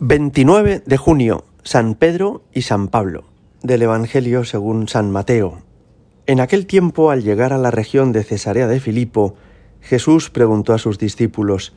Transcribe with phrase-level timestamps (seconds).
[0.00, 3.24] 29 de junio, San Pedro y San Pablo,
[3.64, 5.62] del Evangelio según San Mateo.
[6.26, 9.34] En aquel tiempo, al llegar a la región de Cesarea de Filipo,
[9.80, 11.74] Jesús preguntó a sus discípulos,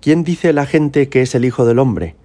[0.00, 2.16] ¿Quién dice la gente que es el Hijo del Hombre?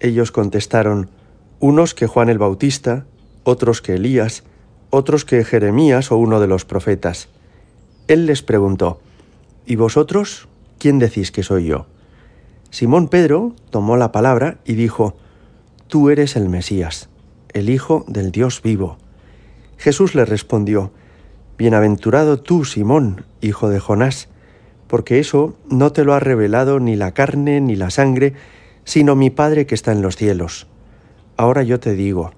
[0.00, 1.10] Ellos contestaron,
[1.58, 3.04] unos que Juan el Bautista,
[3.44, 4.44] otros que Elías,
[4.88, 7.28] otros que Jeremías o uno de los profetas.
[8.08, 9.02] Él les preguntó,
[9.66, 11.84] ¿Y vosotros quién decís que soy yo?
[12.70, 15.16] Simón Pedro tomó la palabra y dijo,
[15.88, 17.08] Tú eres el Mesías,
[17.52, 18.96] el Hijo del Dios vivo.
[19.76, 20.92] Jesús le respondió,
[21.58, 24.28] Bienaventurado tú, Simón, hijo de Jonás,
[24.86, 28.34] porque eso no te lo ha revelado ni la carne ni la sangre,
[28.84, 30.68] sino mi Padre que está en los cielos.
[31.36, 32.30] Ahora yo te digo,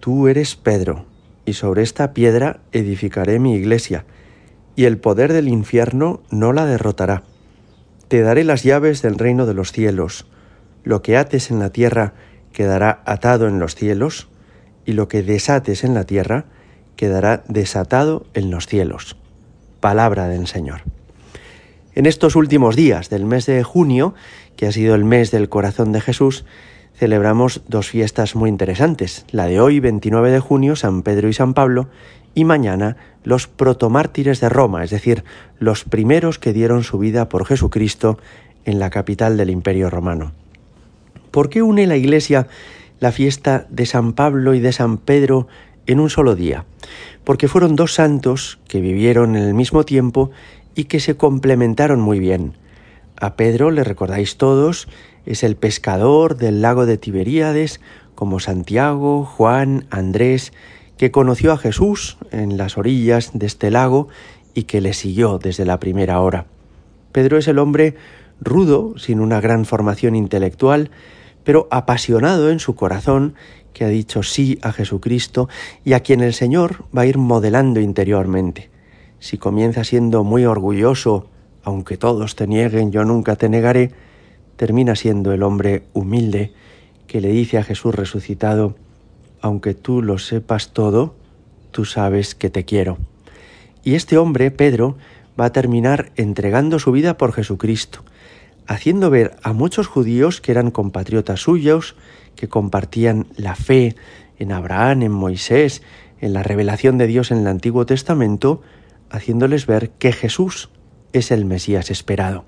[0.00, 1.04] tú eres Pedro,
[1.44, 4.04] y sobre esta piedra edificaré mi iglesia,
[4.74, 7.24] y el poder del infierno no la derrotará.
[8.08, 10.26] Te daré las llaves del reino de los cielos.
[10.84, 12.12] Lo que ates en la tierra
[12.52, 14.28] quedará atado en los cielos,
[14.84, 16.44] y lo que desates en la tierra
[16.94, 19.16] quedará desatado en los cielos.
[19.80, 20.82] Palabra del Señor.
[21.96, 24.14] En estos últimos días del mes de junio,
[24.56, 26.44] que ha sido el mes del corazón de Jesús,
[26.94, 29.26] celebramos dos fiestas muy interesantes.
[29.30, 31.88] La de hoy, 29 de junio, San Pedro y San Pablo,
[32.36, 35.24] y mañana los protomártires de Roma, es decir,
[35.58, 38.18] los primeros que dieron su vida por Jesucristo
[38.66, 40.32] en la capital del Imperio Romano.
[41.30, 42.46] ¿Por qué une la Iglesia
[43.00, 45.48] la fiesta de San Pablo y de San Pedro
[45.86, 46.66] en un solo día?
[47.24, 50.30] Porque fueron dos santos que vivieron en el mismo tiempo
[50.74, 52.52] y que se complementaron muy bien.
[53.18, 54.88] A Pedro, le recordáis todos,
[55.24, 57.80] es el pescador del lago de Tiberíades,
[58.14, 60.52] como Santiago, Juan, Andrés,
[60.96, 64.08] que conoció a Jesús en las orillas de este lago
[64.54, 66.46] y que le siguió desde la primera hora.
[67.12, 67.94] Pedro es el hombre
[68.40, 70.90] rudo, sin una gran formación intelectual,
[71.44, 73.34] pero apasionado en su corazón,
[73.72, 75.48] que ha dicho sí a Jesucristo
[75.84, 78.70] y a quien el Señor va a ir modelando interiormente.
[79.18, 81.28] Si comienza siendo muy orgulloso,
[81.62, 83.92] aunque todos te nieguen, yo nunca te negaré,
[84.56, 86.52] termina siendo el hombre humilde
[87.06, 88.76] que le dice a Jesús resucitado,
[89.46, 91.14] aunque tú lo sepas todo,
[91.70, 92.98] tú sabes que te quiero.
[93.82, 94.96] Y este hombre, Pedro,
[95.38, 98.04] va a terminar entregando su vida por Jesucristo,
[98.66, 101.94] haciendo ver a muchos judíos que eran compatriotas suyos,
[102.34, 103.94] que compartían la fe
[104.38, 105.82] en Abraham, en Moisés,
[106.20, 108.62] en la revelación de Dios en el Antiguo Testamento,
[109.10, 110.70] haciéndoles ver que Jesús
[111.12, 112.44] es el Mesías esperado.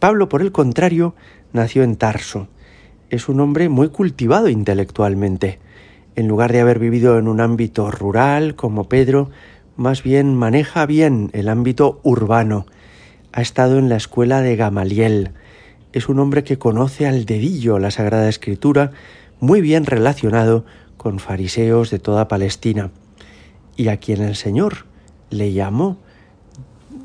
[0.00, 1.14] Pablo, por el contrario,
[1.52, 2.48] nació en Tarso.
[3.08, 5.60] Es un hombre muy cultivado intelectualmente
[6.16, 9.30] en lugar de haber vivido en un ámbito rural como Pedro,
[9.76, 12.66] más bien maneja bien el ámbito urbano.
[13.32, 15.30] Ha estado en la escuela de Gamaliel.
[15.92, 18.92] Es un hombre que conoce al dedillo la Sagrada Escritura,
[19.40, 20.64] muy bien relacionado
[20.96, 22.90] con fariseos de toda Palestina,
[23.76, 24.86] y a quien el Señor
[25.30, 25.98] le llamó,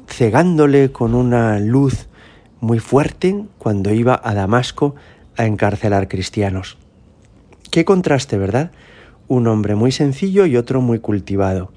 [0.07, 2.07] cegándole con una luz
[2.59, 4.95] muy fuerte cuando iba a Damasco
[5.38, 6.78] a encarcelar cristianos.
[7.72, 8.72] Qué contraste, ¿verdad?
[9.27, 11.71] Un hombre muy sencillo y otro muy cultivado.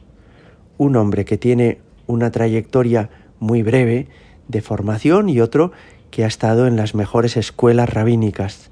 [0.78, 4.08] Un hombre que tiene una trayectoria muy breve
[4.48, 5.72] de formación y otro
[6.10, 8.70] que ha estado en las mejores escuelas rabínicas.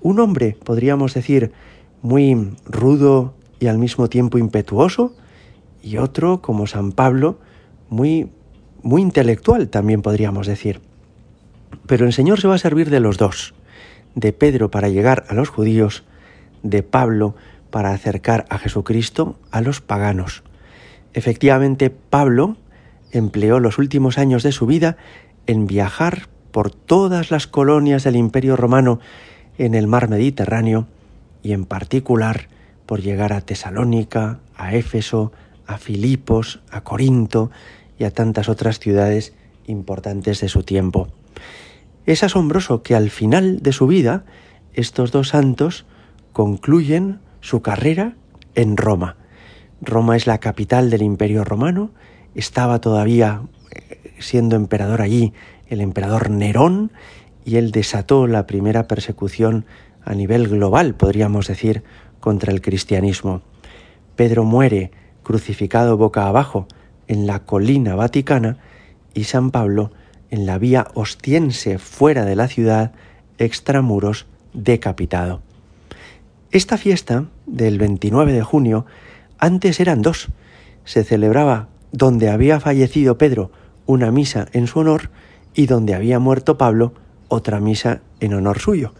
[0.00, 1.52] Un hombre, podríamos decir,
[2.02, 5.14] muy rudo y al mismo tiempo impetuoso,
[5.82, 7.38] y otro, como San Pablo,
[7.88, 8.28] muy,
[8.82, 10.80] muy intelectual, también podríamos decir.
[11.86, 13.54] Pero el Señor se va a servir de los dos,
[14.14, 16.04] de Pedro para llegar a los judíos,
[16.62, 17.36] de Pablo
[17.76, 20.42] para acercar a Jesucristo a los paganos.
[21.12, 22.56] Efectivamente, Pablo
[23.12, 24.96] empleó los últimos años de su vida
[25.46, 28.98] en viajar por todas las colonias del Imperio Romano
[29.58, 30.86] en el mar Mediterráneo
[31.42, 32.48] y en particular
[32.86, 35.32] por llegar a Tesalónica, a Éfeso,
[35.66, 37.50] a Filipos, a Corinto
[37.98, 39.34] y a tantas otras ciudades
[39.66, 41.08] importantes de su tiempo.
[42.06, 44.24] Es asombroso que al final de su vida
[44.72, 45.84] estos dos santos
[46.32, 48.14] concluyen su carrera
[48.54, 49.16] en Roma.
[49.80, 51.90] Roma es la capital del Imperio Romano,
[52.34, 55.32] estaba todavía eh, siendo emperador allí
[55.68, 56.92] el emperador Nerón
[57.44, 59.66] y él desató la primera persecución
[60.04, 61.82] a nivel global, podríamos decir,
[62.20, 63.42] contra el cristianismo.
[64.14, 64.92] Pedro muere
[65.22, 66.66] crucificado boca abajo
[67.08, 68.58] en la colina vaticana
[69.14, 69.90] y San Pablo
[70.30, 72.92] en la vía ostiense fuera de la ciudad,
[73.38, 75.42] extramuros, decapitado.
[76.56, 78.86] Esta fiesta del 29 de junio
[79.38, 80.28] antes eran dos.
[80.86, 83.50] Se celebraba donde había fallecido Pedro
[83.84, 85.10] una misa en su honor
[85.52, 86.94] y donde había muerto Pablo
[87.28, 88.94] otra misa en honor suyo.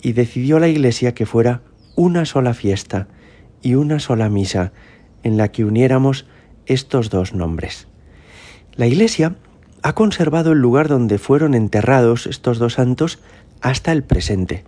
[0.00, 1.62] y decidió la Iglesia que fuera
[1.96, 3.08] una sola fiesta
[3.62, 4.72] y una sola misa
[5.24, 6.24] en la que uniéramos
[6.66, 7.88] estos dos nombres.
[8.76, 9.34] La Iglesia
[9.82, 13.18] ha conservado el lugar donde fueron enterrados estos dos santos
[13.60, 14.62] hasta el presente.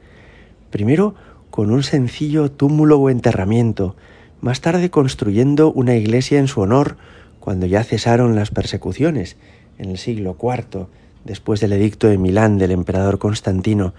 [0.71, 1.15] Primero
[1.59, 3.97] con un sencillo túmulo o enterramiento,
[4.41, 6.97] más tarde construyendo una iglesia en su honor
[7.41, 9.37] cuando ya cesaron las persecuciones,
[9.77, 10.87] en el siglo IV,
[11.25, 13.93] después del edicto de Milán del emperador Constantino,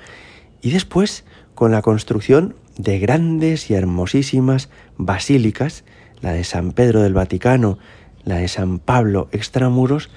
[0.62, 5.84] y después con la construcción de grandes y hermosísimas basílicas,
[6.22, 7.78] la de San Pedro del Vaticano,
[8.24, 10.10] la de San Pablo extramuros,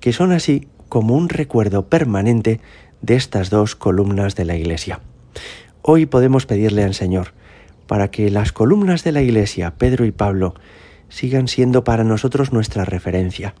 [0.00, 2.60] que son así como un recuerdo permanente
[3.00, 5.00] de estas dos columnas de la iglesia.
[5.84, 7.32] Hoy podemos pedirle al Señor
[7.88, 10.54] para que las columnas de la iglesia, Pedro y Pablo,
[11.08, 13.56] sigan siendo para nosotros nuestra referencia,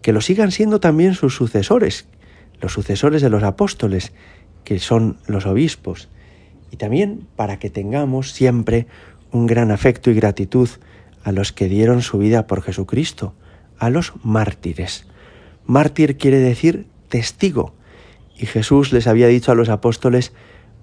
[0.00, 2.06] que lo sigan siendo también sus sucesores,
[2.62, 4.14] los sucesores de los apóstoles,
[4.64, 6.08] que son los obispos,
[6.70, 8.86] y también para que tengamos siempre
[9.30, 10.70] un gran afecto y gratitud
[11.22, 13.34] a los que dieron su vida por Jesucristo,
[13.78, 15.06] a los mártires.
[15.66, 17.74] Mártir quiere decir testigo,
[18.38, 20.32] y Jesús les había dicho a los apóstoles,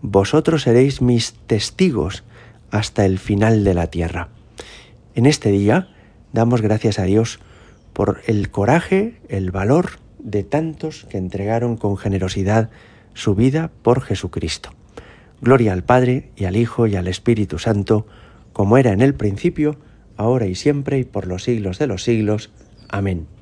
[0.02, 2.24] vosotros seréis mis testigos
[2.72, 4.30] hasta el final de la tierra.
[5.16, 5.90] En este día
[6.34, 7.40] damos gracias a Dios
[7.94, 12.70] por el coraje, el valor de tantos que entregaron con generosidad
[13.14, 14.72] su vida por Jesucristo.
[15.42, 18.06] Gloria al Padre y al Hijo y al Espíritu Santo,
[18.54, 19.78] como era en el principio,
[20.18, 22.52] ahora y siempre y por los siglos de los siglos.
[22.90, 23.39] Amén.